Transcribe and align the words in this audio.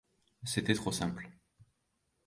C’était 0.43 0.73
trop 0.73 0.91
simple. 0.91 1.29